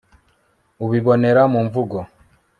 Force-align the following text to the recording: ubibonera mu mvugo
ubibonera 0.85 1.41
mu 1.53 1.59
mvugo 1.67 1.97